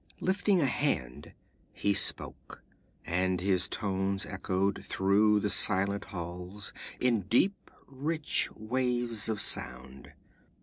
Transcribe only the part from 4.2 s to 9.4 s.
echoed through the silent halls in deep rich waves of